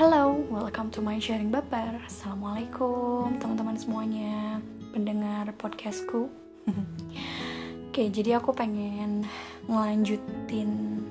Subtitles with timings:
[0.00, 2.00] Hello, welcome to my sharing baper.
[2.08, 4.56] Assalamualaikum teman-teman semuanya
[4.96, 6.32] pendengar podcastku.
[7.92, 9.28] Oke, jadi aku pengen
[9.68, 11.04] ngelanjutin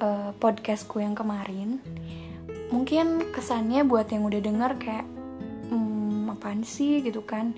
[0.00, 1.76] uh, podcastku yang kemarin.
[2.72, 5.04] Mungkin kesannya buat yang udah denger kayak
[5.68, 7.52] hmm, apaan sih gitu kan?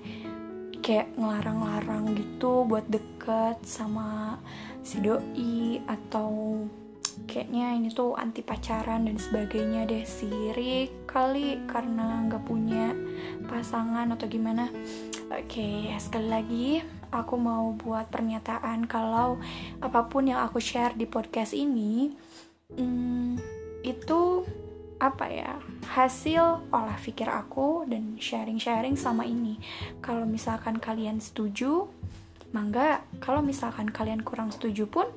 [0.83, 4.43] Kayak ngelarang-larang gitu buat deket sama
[4.83, 6.67] si doi atau
[7.25, 10.05] kayaknya ini tuh anti pacaran dan sebagainya deh.
[10.05, 12.93] Sirik kali karena nggak punya
[13.47, 14.69] pasangan atau gimana.
[15.33, 16.67] Oke sekali lagi
[17.09, 19.41] aku mau buat pernyataan kalau
[19.81, 22.13] apa pun yang aku share di podcast ini
[22.73, 23.37] hmm,
[23.81, 24.45] itu
[25.01, 25.57] apa ya
[25.89, 29.57] hasil olah pikir aku dan sharing-sharing sama ini.
[29.99, 31.89] Kalau misalkan kalian setuju
[32.53, 33.01] mangga.
[33.17, 35.09] Kalau misalkan kalian kurang setuju pun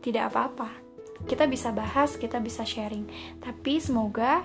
[0.00, 0.79] tidak apa-apa
[1.28, 3.04] kita bisa bahas, kita bisa sharing.
[3.40, 4.44] Tapi semoga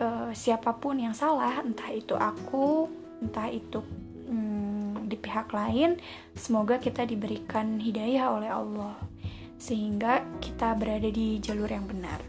[0.00, 2.88] uh, siapa pun yang salah, entah itu aku,
[3.20, 3.80] entah itu
[4.28, 5.96] hmm, di pihak lain,
[6.36, 8.96] semoga kita diberikan hidayah oleh Allah
[9.56, 12.20] sehingga kita berada di jalur yang benar.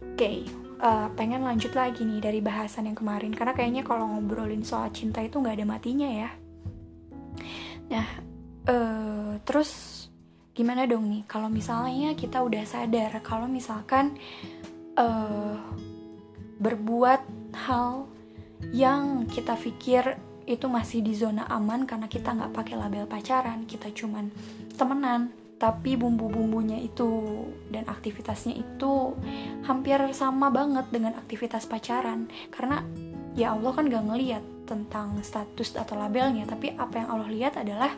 [0.00, 0.38] Oke, okay,
[0.80, 4.88] uh, eh, pengen lanjut lagi nih dari bahasan yang kemarin karena kayaknya kalau ngobrolin soal
[4.88, 6.30] cinta itu nggak ada matinya ya.
[7.92, 8.06] Nah,
[8.66, 9.95] uh, terus
[10.56, 14.16] gimana dong nih kalau misalnya kita udah sadar kalau misalkan
[14.96, 15.60] uh,
[16.56, 17.20] berbuat
[17.68, 18.08] hal
[18.72, 20.16] yang kita pikir
[20.48, 24.32] itu masih di zona aman karena kita nggak pakai label pacaran kita cuman
[24.80, 27.08] temenan tapi bumbu-bumbunya itu
[27.72, 29.16] dan aktivitasnya itu
[29.64, 32.28] hampir sama banget dengan aktivitas pacaran.
[32.52, 32.84] Karena
[33.32, 37.94] ya Allah kan gak ngeliat tentang status atau labelnya tapi apa yang Allah lihat adalah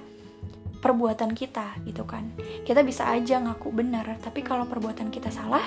[0.78, 2.30] perbuatan kita gitu kan.
[2.64, 5.64] Kita bisa aja ngaku benar tapi kalau perbuatan kita salah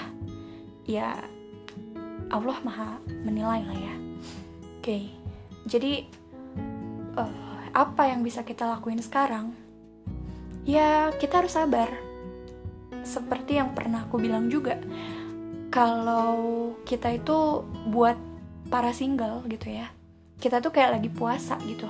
[0.88, 1.16] ya
[2.32, 3.96] Allah maha menilai lah ya.
[4.82, 5.04] Oke okay.
[5.70, 6.08] jadi
[7.20, 9.54] uh, apa yang bisa kita lakuin sekarang?
[10.64, 11.90] Ya kita harus sabar.
[13.02, 14.78] Seperti yang pernah aku bilang juga
[15.74, 18.20] kalau kita itu buat
[18.70, 19.90] para single gitu ya
[20.42, 21.86] kita tuh kayak lagi puasa gitu.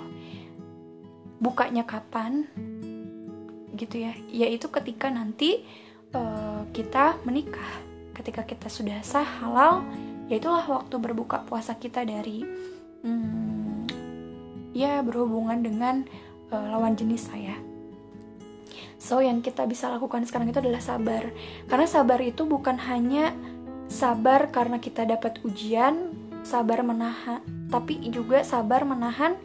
[1.40, 2.46] Bukanya kapan
[3.76, 4.14] gitu ya.
[4.32, 5.64] Yaitu ketika nanti
[6.16, 7.72] uh, kita menikah.
[8.12, 9.88] Ketika kita sudah sah halal
[10.32, 12.48] yaitulah waktu berbuka puasa kita dari
[13.04, 13.88] hmm,
[14.72, 16.08] ya berhubungan dengan
[16.52, 17.56] uh, lawan jenis saya.
[19.02, 21.34] So yang kita bisa lakukan sekarang itu adalah sabar.
[21.66, 23.34] Karena sabar itu bukan hanya
[23.92, 29.38] sabar karena kita dapat ujian sabar menahan tapi juga sabar menahan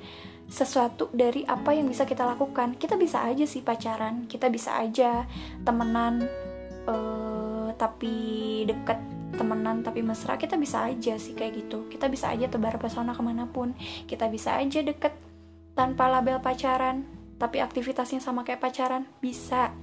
[0.46, 2.78] sesuatu dari apa yang bisa kita lakukan.
[2.78, 5.26] Kita bisa aja sih pacaran kita bisa aja
[5.66, 6.22] temenan
[6.86, 8.98] uh, tapi deket
[9.36, 11.90] temenan tapi mesra kita bisa aja sih kayak gitu.
[11.90, 13.74] Kita bisa aja tebar pesona ke mana pun.
[14.06, 15.12] Kita bisa aja deket
[15.76, 17.04] tanpa label pacaran
[17.36, 19.74] tapi aktivitasnya sama kayak pacaran bisa.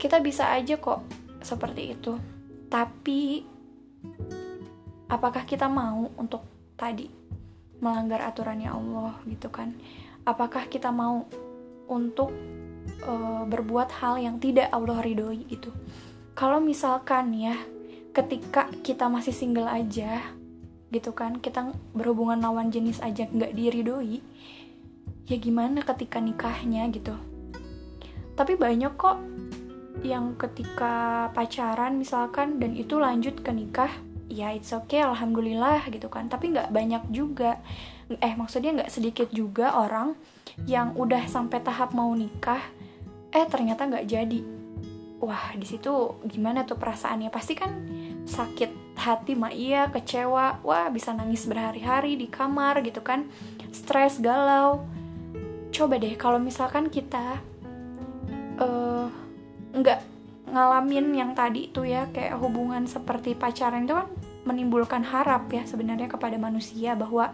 [0.00, 1.06] Kita bisa aja kok
[1.44, 2.18] seperti itu.
[2.66, 3.44] Tapi
[5.12, 6.42] apakah kita mau untuk
[6.74, 7.21] tadi
[7.82, 9.74] melanggar aturannya Allah gitu kan.
[10.22, 11.26] Apakah kita mau
[11.90, 12.30] untuk
[13.02, 15.74] uh, berbuat hal yang tidak Allah ridhoi gitu?
[16.38, 17.58] Kalau misalkan ya
[18.14, 20.22] ketika kita masih single aja
[20.92, 24.20] gitu kan kita berhubungan lawan jenis aja nggak diridoi
[25.26, 27.18] ya gimana ketika nikahnya gitu?
[28.32, 29.18] Tapi banyak kok
[30.06, 33.92] yang ketika pacaran misalkan dan itu lanjut ke nikah
[34.32, 36.32] ya it's okay alhamdulillah gitu kan.
[36.32, 37.60] Tapi nggak banyak juga.
[38.08, 40.16] Eh maksudnya nggak sedikit juga orang
[40.64, 42.60] yang udah sampai tahap mau nikah
[43.32, 44.40] eh ternyata nggak jadi.
[45.22, 47.30] Wah di situ gimana tuh perasaannya?
[47.30, 47.70] Pasti kan
[48.26, 50.64] sakit hati mah iya kecewa.
[50.64, 53.28] Wah bisa nangis berhari-hari di kamar gitu kan.
[53.70, 54.84] Stres galau.
[55.72, 57.40] Coba deh kalau misalkan kita
[58.60, 59.08] uh,
[59.72, 60.00] nggak
[60.52, 64.08] ngalamin yang tadi tuh ya kayak hubungan seperti pacaran itu kan
[64.42, 67.30] menimbulkan harap ya sebenarnya kepada manusia bahwa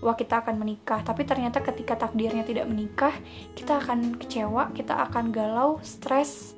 [0.00, 1.00] wah kita akan menikah.
[1.04, 3.12] Tapi ternyata ketika takdirnya tidak menikah
[3.56, 6.56] kita akan kecewa kita akan galau stres.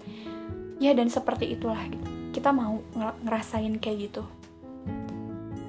[0.83, 2.11] Ya dan seperti itulah gitu.
[2.33, 2.81] kita mau
[3.23, 4.25] ngerasain kayak gitu.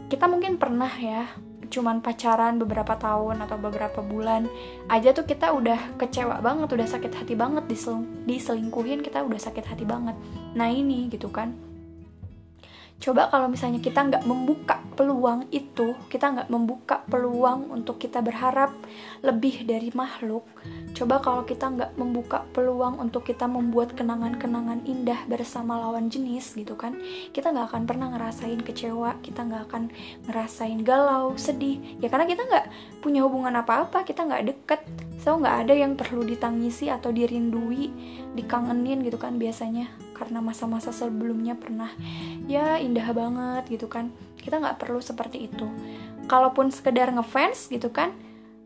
[0.07, 1.27] Kita mungkin pernah ya
[1.73, 4.45] cuman pacaran beberapa tahun atau beberapa bulan
[4.85, 9.65] aja tuh kita udah kecewa banget udah sakit hati banget diseling diselingkuhin kita udah sakit
[9.65, 10.13] hati banget.
[10.53, 11.72] Nah ini gitu kan
[13.01, 18.71] coba kalau misalnya kita nggak membuka peluang itu kita nggak membuka peluang untuk kita berharap
[19.25, 20.45] lebih dari makhluk
[20.93, 26.77] coba kalau kita nggak membuka peluang untuk kita membuat kenangan-kenangan indah bersama lawan jenis gitu
[26.77, 26.95] kan
[27.33, 29.83] kita nggak akan pernah ngerasain kecewa kita nggak akan
[30.27, 31.79] ngerasain galau sedih.
[31.99, 32.65] Ya karena kita nggak
[32.99, 34.81] punya hubungan apa-apa kita nggak deket.
[35.23, 37.89] So nggak ada yang perlu ditangisi atau dirindui
[38.35, 41.89] dikangenin gitu kan biasanya karena masa-masa sebelumnya pernah
[42.47, 44.13] ya indah banget gitu kan.
[44.39, 45.67] Kita nggak perlu seperti itu.
[46.29, 48.15] Kalaupun sekedar ngefans gitu kan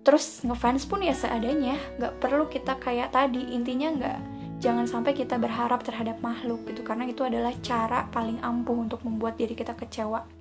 [0.05, 1.79] terus ngefans pun ya seadanya.
[1.97, 3.55] Nggak perlu kita kayak tadi.
[3.55, 4.19] Intinya nggak
[4.59, 9.37] jangan sampai kita berharap terhadap makhluk gitu karena itu adalah cara paling ampuh untuk membuat
[9.37, 10.37] diri kita kecewa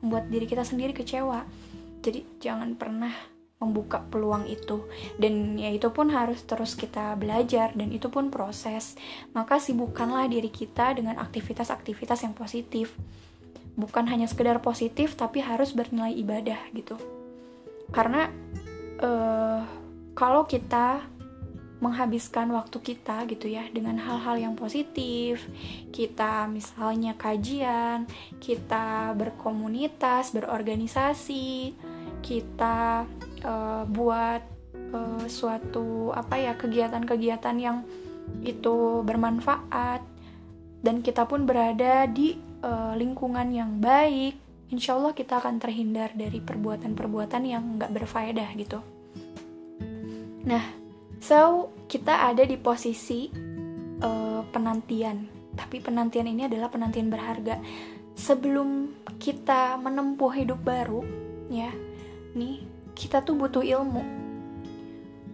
[0.00, 1.44] membuat diri kita sendiri kecewa.
[2.00, 3.12] Jadi jangan pernah
[3.60, 4.88] membuka peluang itu.
[5.20, 8.96] Dan ya itu pun harus terus kita belajar dan itu pun proses.
[9.36, 12.96] Maka sibukkanlah diri kita dengan aktivitas-aktivitas yang positif.
[13.76, 16.96] Bukan hanya sekedar positif tapi harus bernilai ibadah gitu.
[17.92, 18.32] Karena
[19.04, 19.62] uh,
[20.16, 21.04] kalau kita
[21.80, 25.40] menghabiskan waktu kita gitu ya dengan hal-hal yang positif
[25.96, 28.04] kita misalnya kajian
[28.36, 31.72] kita berkomunitas berorganisasi
[32.20, 33.08] kita
[33.44, 34.42] uh, buat
[34.94, 37.84] uh, suatu apa ya kegiatan-kegiatan yang
[38.44, 40.02] itu bermanfaat.
[40.80, 44.36] Dan kita pun berada di uh, lingkungan yang baik.
[44.70, 48.80] Insya Allah kita akan terhindar dari perbuatan-perbuatan yang nggak berfaedah gitu.
[50.46, 50.64] Nah
[51.20, 53.28] so kita ada di posisi
[54.00, 55.26] uh, penantian.
[55.52, 57.60] Tapi penantian ini adalah penantian berharga.
[58.16, 61.04] Sebelum kita menempuh hidup baru
[61.50, 61.74] ya
[62.32, 62.62] nih
[63.00, 64.04] kita tuh butuh ilmu.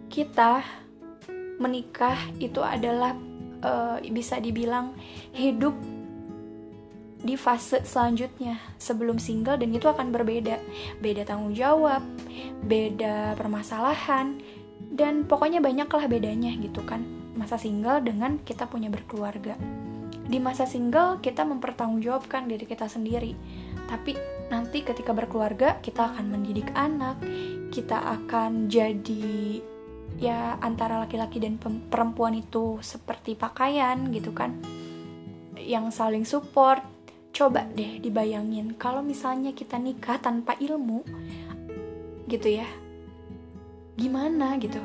[0.06, 0.62] Kita
[1.58, 3.18] menikah itu adalah
[3.66, 4.94] uh, bisa dibilang
[5.34, 5.74] hidup
[7.26, 10.62] di fase selanjutnya sebelum single dan itu akan berbeda.
[11.02, 12.06] Beda tanggung jawab,
[12.62, 14.38] beda permasalahan
[14.94, 17.02] dan pokoknya banyaklah bedanya gitu kan.
[17.34, 19.58] Masa single dengan kita punya berkeluarga.
[20.26, 23.34] Di masa single kita mempertanggungjawabkan diri kita sendiri.
[23.90, 27.18] Tapi nanti ketika berkeluarga kita akan mendidik anak,
[27.74, 29.60] kita akan jadi
[30.16, 34.56] ya antara laki-laki dan perempuan itu seperti pakaian gitu kan.
[35.58, 36.82] Yang saling support.
[37.36, 41.04] Coba deh dibayangin kalau misalnya kita nikah tanpa ilmu
[42.32, 42.64] gitu ya
[43.92, 44.80] gimana gitu?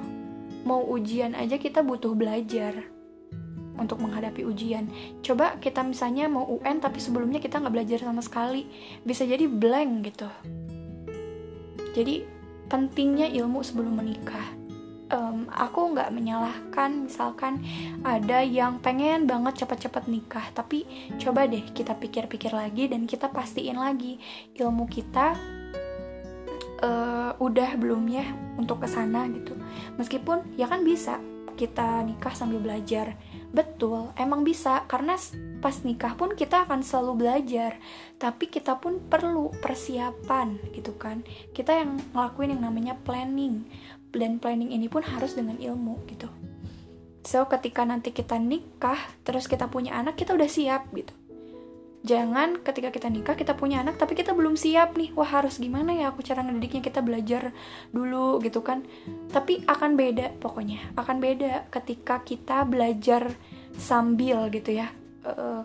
[0.67, 2.90] Mau ujian aja kita butuh belajar
[3.81, 4.85] untuk menghadapi ujian.
[5.25, 8.69] Coba kita misalnya mau UN tapi sebelumnya kita nggak belajar sama sekali.
[9.01, 10.29] Bisa jadi blank gitu.
[11.97, 12.23] Jadi
[12.69, 14.61] pentingnya ilmu sebelum menikah.
[15.11, 17.59] Um, aku nggak menyalahkan misalkan
[17.99, 20.87] ada yang pengen banget cepat-cepat nikah tapi
[21.19, 24.23] coba deh kita pikir-pikir lagi dan kita pastiin lagi.
[24.55, 25.35] Ilmu kita
[26.79, 28.23] uh, udah belum ya
[28.55, 29.59] untuk ke sana gitu.
[29.99, 31.19] Meskipun ya kan bisa
[31.55, 33.13] kita nikah sambil belajar
[33.51, 34.83] betul emang bisa.
[34.89, 35.15] Karena
[35.61, 37.77] pas nikah pun kita akan selalu belajar.
[38.17, 41.21] Tapi kita pun perlu persiapan gitu kan.
[41.53, 43.67] Kita yang ngelakuin yang namanya planning.
[44.11, 46.27] Dan planning ini pun harus dengan ilmu gitu.
[47.21, 51.13] So ketika nanti kita nikah terus kita punya anak kita udah siap gitu
[52.01, 55.13] jangan ketika kita nikah kita punya anak tapi kita belum siap nih.
[55.13, 56.81] Wah harus gimana ya aku cara ngedidiknya?
[56.81, 57.53] Kita belajar
[57.93, 58.85] dulu gitu kan.
[59.29, 60.93] Tapi akan beda pokoknya.
[60.97, 63.33] Akan beda ketika kita belajar
[63.77, 64.89] sambil gitu ya.
[65.21, 65.61] Uh,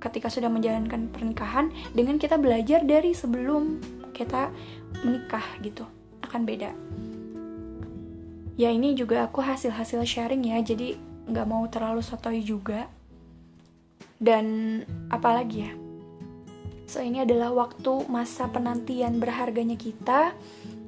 [0.00, 3.80] ketika sudah menjalankan pernikahan dengan kita belajar dari sebelum
[4.16, 4.48] kita
[5.04, 5.84] menikah gitu.
[6.24, 6.72] Akan beda.
[8.54, 10.60] Ya ini juga aku hasil-hasil sharing ya.
[10.64, 10.96] Jadi
[11.28, 12.88] nggak mau terlalu sotoy juga
[14.18, 14.46] dan
[15.08, 15.72] apalagi ya?
[16.84, 20.36] So ini adalah waktu masa penantian berharganya kita.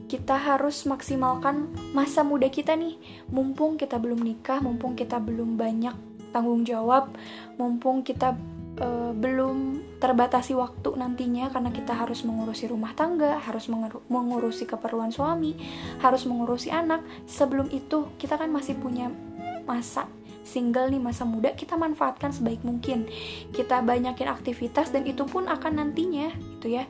[0.06, 2.94] Kita harus maksimalkan masa muda kita nih.
[3.32, 5.96] Mumpung kita belum nikah mumpung kita belum banyak
[6.36, 7.16] tanggung jawab
[7.56, 8.36] mumpung kita
[8.76, 13.72] uh, belum terbatasi waktu nantinya karena kita harus mengurusi rumah tangga, harus
[14.12, 15.56] mengurusi keperluan suami,
[16.04, 17.00] harus mengurusi anak.
[17.24, 19.08] Sebelum itu kita kan masih punya
[19.64, 20.04] masa
[20.46, 23.10] single nih masa muda kita manfaatkan sebaik mungkin.
[23.50, 26.30] Kita banyakin aktivitas dan itu pun akan nantinya
[26.62, 26.86] gitu ya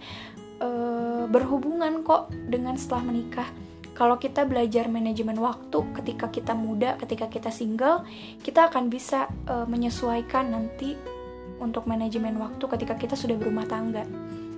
[0.61, 3.49] uh, berhubungan kok dengan setelah menikah
[3.97, 8.05] kalau kita belajar manajemen waktu ketika kita muda, ketika kita single,
[8.45, 11.01] kita akan bisa uh, menyesuaikan nanti
[11.57, 14.05] untuk manajemen waktu ketika kita sudah berumah tangga.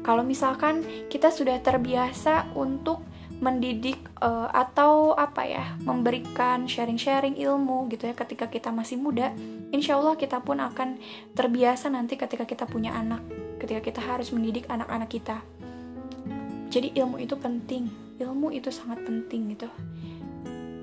[0.02, 2.99] Kalau misalkan kita sudah terbiasa untuk
[3.38, 9.30] mendidik uh, atau apa ya, memberikan sharing-sharing ilmu gitu ya ketika kita masih muda,
[9.71, 10.99] insya Allah kita pun akan
[11.38, 13.23] terbiasa nanti ketika kita punya anak,
[13.62, 15.38] ketika kita harus mendidik anak-anak kita.
[16.68, 19.71] jadi ilmu itu penting ilmu itu sangat penting gitu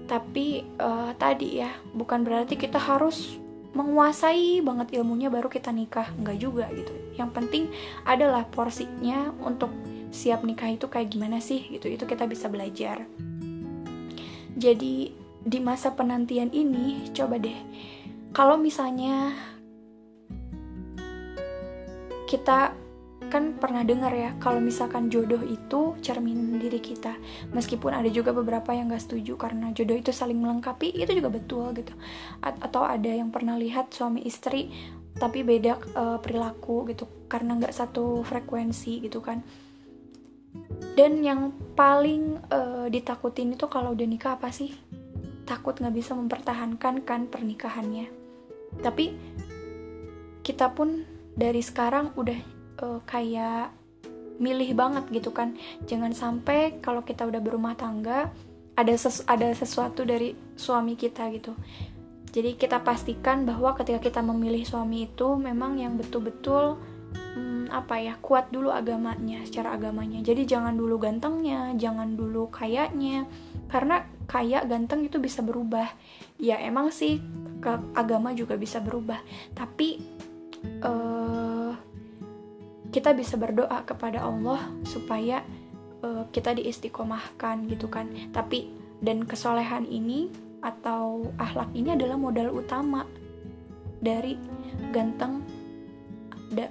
[0.06, 3.42] tapi uh, tadi ya bukan berarti kita harus
[3.76, 7.68] menguasai banget ilmunya baru kita nikah enggak juga gitu yang penting
[8.06, 9.74] adalah porsinya untuk
[10.10, 11.88] siap nikah itu kayak gimana sih gitu.
[11.88, 13.06] Itu kita bisa belajar.
[14.56, 15.12] Jadi
[15.46, 17.54] di masa penantian ini coba deh
[18.34, 19.30] kalau misalnya
[22.26, 22.74] kita
[23.30, 27.16] kan pernah dengar ya kalau misalkan jodoh itu cermin diri kita.
[27.54, 31.74] Meskipun ada juga beberapa yang gak setuju karena jodoh itu saling melengkapi itu juga betul
[31.74, 31.94] gitu.
[32.44, 34.70] A atau ada yang pernah lihat suami istri
[35.16, 37.08] tapi beda uh, perilaku gitu.
[37.26, 39.42] Karena nggak satu frekuensi gitu kan
[40.96, 44.72] dan yang paling uh, ditakutin itu kalau udah nikah apa sih?
[45.44, 48.08] Takut nggak bisa mempertahankan kan pernikahannya.
[48.80, 49.06] Tapi
[50.40, 51.04] kita pun
[51.36, 52.40] dari sekarang udah
[52.80, 53.76] uh, kayak
[54.40, 55.60] milih banget gitu kan.
[55.84, 58.32] Jangan sampai kalau kita udah berumah tangga
[58.76, 61.56] ada ses ada sesuatu dari suami kita gitu.
[62.36, 66.76] Jadi kita pastikan bahwa ketika kita memilih suami itu memang yang betul-betul
[67.36, 70.24] hmm, apa ya kuat dulu agamanya secara agamanya.
[70.24, 73.28] Jadi jangan dulu gantengnya jangan dulu kayaknya.
[73.68, 75.92] Karena kaya ganteng itu bisa berubah.
[76.40, 77.20] Ya emang sih
[77.60, 79.20] ke agama juga bisa berubah.
[79.54, 80.02] Tapi
[80.82, 81.76] uh,
[82.90, 85.44] kita bisa berdoa kepada Allah supaya
[86.02, 88.08] uh, kita diistiqomahkan gitu kan.
[88.32, 88.72] Tapi
[89.04, 90.32] dan kesolehan ini
[90.66, 93.06] atau akhlak ini adalah modal utama
[94.02, 94.34] dari
[94.90, 95.45] ganteng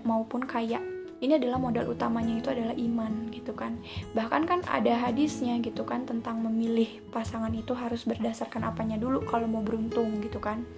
[0.05, 0.81] maupun kaya.
[1.25, 3.81] Ini adalah modal utamanya itu adalah iman gitu kan.
[4.13, 9.49] Bahkan kan ada hadisnya gitu kan tentang memilih pasangan itu harus berdasarkan apanya dulu kalau
[9.49, 10.69] mau beruntung gitu kan.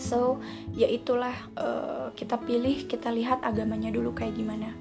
[0.00, 0.40] So
[0.72, 4.72] ya itulah uh, kita pilih kita lihat agamanya dulu kayak gimana.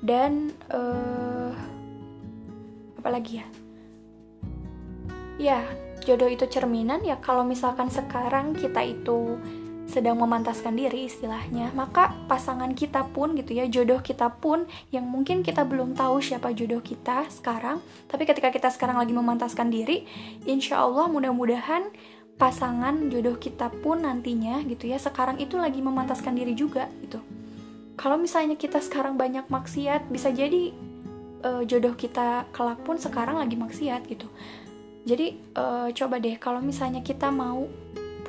[0.00, 1.52] Dan uh,
[3.02, 3.46] apa lagi ya?
[5.40, 5.60] Ya
[6.06, 9.36] jodoh itu cerminan ya kalau misalkan sekarang kita itu
[9.90, 15.42] sedang memantaskan diri istilahnya, maka pasangan kita pun gitu ya, jodoh kita pun yang mungkin
[15.42, 20.06] kita belum tahu siapa jodoh kita sekarang, tapi ketika kita sekarang lagi memantaskan diri,
[20.46, 21.90] insya Allah mudah-mudahan
[22.38, 27.18] pasangan jodoh kita pun nantinya gitu ya, sekarang itu lagi memantaskan diri juga gitu.
[27.98, 30.72] Kalau misalnya kita sekarang banyak maksiat, bisa jadi
[31.44, 34.24] uh, jodoh kita kelak pun sekarang lagi maksiat gitu.
[35.04, 37.68] Jadi uh, coba deh kalau misalnya kita mau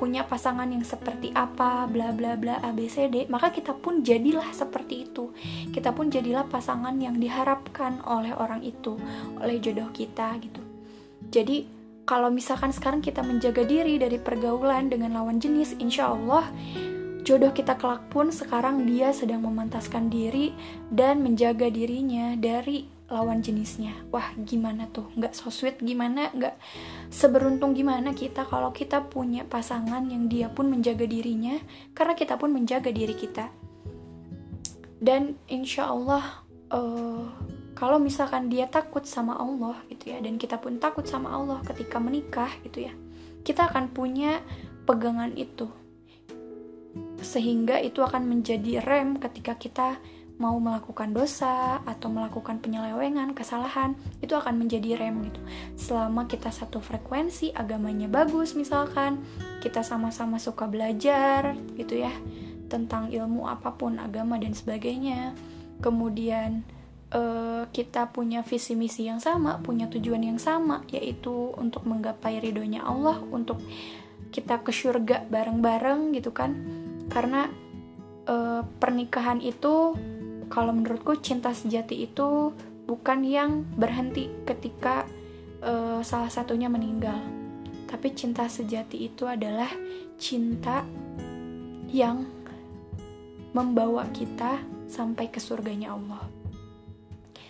[0.01, 5.29] punya pasangan yang seperti apa, bla bla bla ABCD, maka kita pun jadilah seperti itu.
[5.69, 8.97] Kita pun jadilah pasangan yang diharapkan oleh orang itu,
[9.37, 10.57] oleh jodoh kita gitu.
[11.29, 11.69] Jadi
[12.09, 16.49] kalau misalkan sekarang kita menjaga diri dari pergaulan dengan lawan jenis, insya Allah
[17.21, 20.49] jodoh kita kelak pun sekarang dia sedang memantaskan diri
[20.89, 23.93] dan menjaga dirinya dari lawan jenisnya.
[24.09, 25.11] Wah gimana tuh?
[25.19, 26.31] Nggak so sweet gimana?
[26.31, 26.55] Nggak
[27.11, 31.59] seberuntung gimana kita kalau kita punya pasangan yang dia pun menjaga dirinya
[31.91, 33.51] karena kita pun menjaga diri kita.
[35.01, 37.27] Dan insya Allah uh,
[37.75, 41.97] kalau misalkan dia takut sama Allah gitu ya dan kita pun takut sama Allah ketika
[41.97, 42.93] menikah gitu ya
[43.41, 44.39] kita akan punya
[44.85, 45.69] pegangan itu.
[47.21, 49.97] Sehingga itu akan menjadi rem ketika kita
[50.41, 53.93] mau melakukan dosa atau melakukan penyelewengan, kesalahan,
[54.25, 55.37] itu akan menjadi rem gitu.
[55.77, 59.21] Selama kita satu frekuensi, agamanya bagus misalkan,
[59.61, 62.09] kita sama-sama suka belajar gitu ya,
[62.73, 65.37] tentang ilmu apa pun, agama dan sebagainya.
[65.77, 66.65] Kemudian
[67.13, 72.81] uh, kita punya visi misi yang sama, punya tujuan yang sama, yaitu untuk menggapai ridhonya
[72.81, 73.61] Allah, untuk
[74.33, 76.57] kita ke surga bareng-bareng gitu kan.
[77.13, 77.45] Karena
[78.25, 79.93] uh, pernikahan itu
[80.51, 82.51] kalau menurutku cinta sejati itu
[82.83, 85.07] bukan yang berhenti ketika
[85.63, 87.23] uh, salah satunya meninggal.
[87.87, 89.71] Tapi cinta sejati itu adalah
[90.19, 90.83] cinta
[91.87, 92.27] yang
[93.55, 94.59] membawa kita
[94.91, 96.27] sampai ke surganya Allah.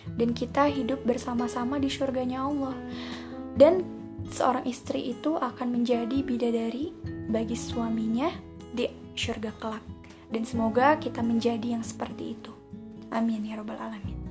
[0.06, 2.74] Dan kita hidup bersama-sama di surganya Allah.
[3.58, 3.82] Dan
[4.30, 6.94] seorang istri itu akan menjadi bidadari
[7.30, 8.30] bagi suaminya
[8.70, 9.84] di surga kelak.
[10.26, 12.61] Dan semoga kita menjadi yang seperti itu
[13.12, 14.21] Amin ya Rabbal 'Alamin.